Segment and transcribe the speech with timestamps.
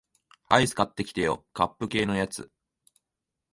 [0.49, 2.49] アイス買ってきてよ、カップ系のやつ